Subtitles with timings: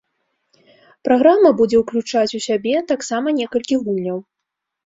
[1.07, 4.17] Праграма будзе ўключаць у сябе таксама некалькі гульняў.